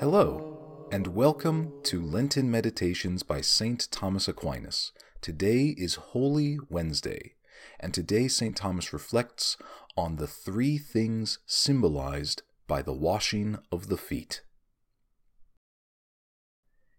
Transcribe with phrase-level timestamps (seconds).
[0.00, 3.88] Hello, and welcome to Lenten Meditations by St.
[3.90, 4.92] Thomas Aquinas.
[5.20, 7.34] Today is Holy Wednesday,
[7.78, 8.56] and today St.
[8.56, 9.58] Thomas reflects
[9.98, 14.42] on the three things symbolized by the washing of the feet.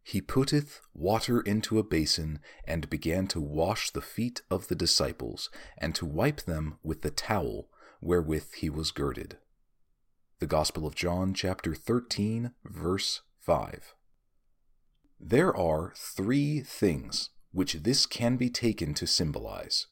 [0.04, 5.50] He putteth water into a basin, and began to wash the feet of the disciples,
[5.78, 7.70] and to wipe them with the towel
[8.02, 9.38] wherewith he was girded.
[10.40, 13.95] The Gospel of John, chapter 13, verse 5.
[15.22, 19.88] There are three things which this can be taken to symbolize.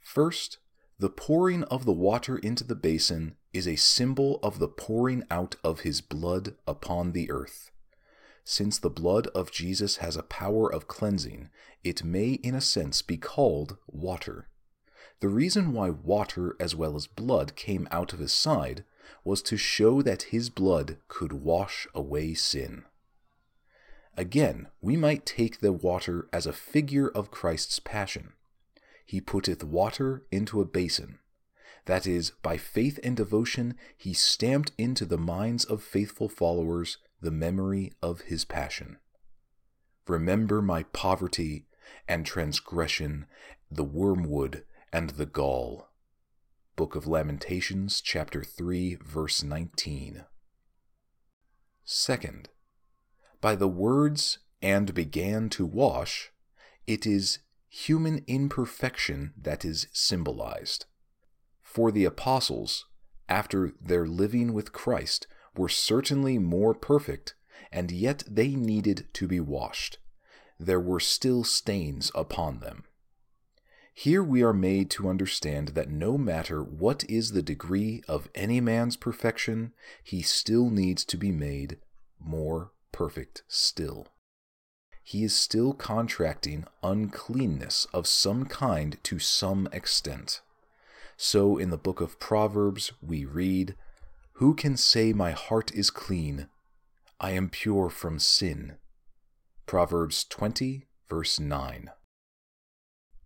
[0.00, 0.58] First,
[1.00, 5.56] the pouring of the water into the basin is a symbol of the pouring out
[5.64, 7.70] of his blood upon the earth.
[8.44, 11.48] Since the blood of Jesus has a power of cleansing,
[11.82, 14.50] it may, in a sense, be called water.
[15.20, 18.84] The reason why water as well as blood came out of his side
[19.24, 22.84] was to show that his blood could wash away sin.
[24.18, 28.34] Again, we might take the water as a figure of Christ's passion.
[29.10, 31.18] He putteth water into a basin.
[31.86, 37.32] That is, by faith and devotion, he stamped into the minds of faithful followers the
[37.32, 38.98] memory of his passion.
[40.06, 41.66] Remember my poverty
[42.06, 43.26] and transgression,
[43.68, 45.88] the wormwood and the gall.
[46.76, 50.24] Book of Lamentations, chapter 3, verse 19.
[51.82, 52.48] Second,
[53.40, 56.30] by the words, and began to wash,
[56.86, 60.86] it is human imperfection that is symbolized.
[61.62, 62.86] For the apostles,
[63.28, 67.34] after their living with Christ, were certainly more perfect,
[67.70, 69.98] and yet they needed to be washed.
[70.58, 72.84] There were still stains upon them.
[73.94, 78.60] Here we are made to understand that no matter what is the degree of any
[78.60, 81.78] man's perfection, he still needs to be made
[82.18, 84.08] more perfect still.
[85.02, 90.40] He is still contracting uncleanness of some kind to some extent.
[91.16, 93.74] So in the book of Proverbs we read,
[94.34, 96.48] Who can say my heart is clean?
[97.20, 98.76] I am pure from sin.
[99.66, 101.90] Proverbs 20, verse 9.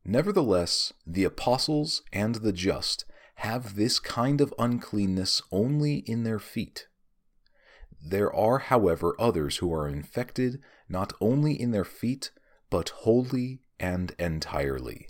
[0.04, 3.04] Nevertheless, the apostles and the just
[3.36, 6.88] have this kind of uncleanness only in their feet.
[8.06, 10.60] There are, however, others who are infected
[10.90, 12.30] not only in their feet,
[12.68, 15.08] but wholly and entirely.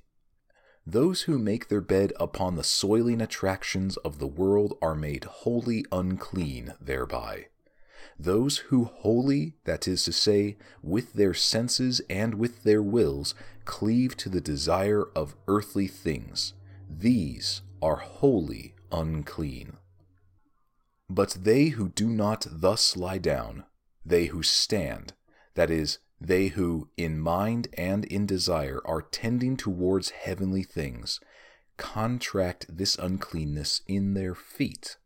[0.86, 5.84] Those who make their bed upon the soiling attractions of the world are made wholly
[5.90, 7.46] unclean thereby.
[8.16, 13.34] Those who wholly, that is to say, with their senses and with their wills,
[13.64, 16.54] cleave to the desire of earthly things,
[16.88, 19.78] these are wholly unclean.
[21.08, 23.64] But they who do not thus lie down,
[24.04, 25.12] they who stand,
[25.54, 31.20] that is, they who, in mind and in desire, are tending towards heavenly things,
[31.76, 34.96] contract this uncleanness in their feet.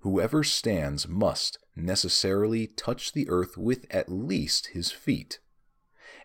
[0.00, 5.40] Whoever stands must necessarily touch the earth with at least his feet.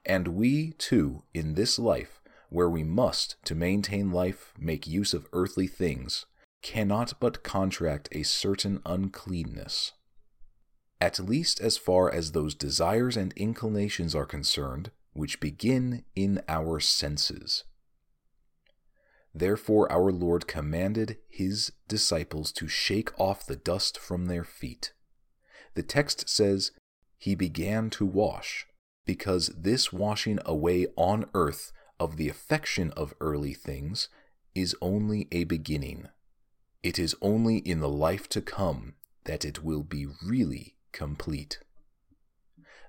[0.06, 5.28] And we, too, in this life, where we must, to maintain life, make use of
[5.32, 6.26] earthly things,
[6.62, 9.94] cannot but contract a certain uncleanness.
[11.00, 16.80] At least as far as those desires and inclinations are concerned, which begin in our
[16.80, 17.64] senses.
[19.34, 24.94] Therefore, our Lord commanded his disciples to shake off the dust from their feet.
[25.74, 26.72] The text says,
[27.18, 28.68] He began to wash,
[29.06, 34.10] because this washing away on earth of the affection of early things
[34.54, 36.10] is only a beginning.
[36.84, 41.60] It is only in the life to come that it will be really complete.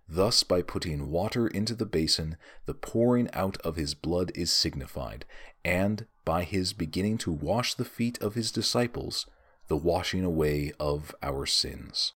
[0.08, 2.36] Thus, by putting water into the basin,
[2.66, 5.24] the pouring out of his blood is signified,
[5.64, 9.26] and by his beginning to wash the feet of his disciples,
[9.68, 12.12] the washing away of our sins.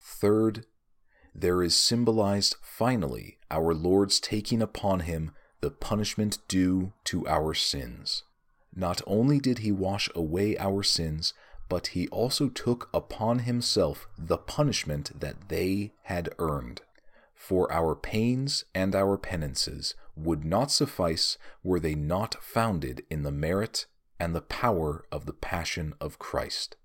[0.00, 0.66] Third,
[1.34, 8.24] there is symbolized finally our Lord's taking upon him the punishment due to our sins.
[8.74, 11.34] Not only did he wash away our sins,
[11.68, 16.82] but he also took upon himself the punishment that they had earned.
[17.34, 23.32] For our pains and our penances would not suffice were they not founded in the
[23.32, 23.86] merit
[24.18, 26.76] and the power of the passion of Christ.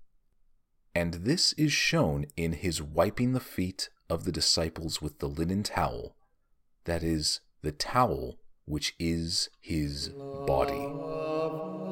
[0.94, 5.64] And this is shown in his wiping the feet of the disciples with the linen
[5.64, 6.16] towel,
[6.84, 10.08] that is, the towel which is his
[10.46, 11.83] body.